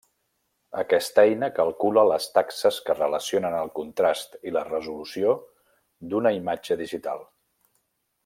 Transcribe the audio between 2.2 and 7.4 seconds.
taxes que relacionen el contrast i la resolució d'una imatge digital.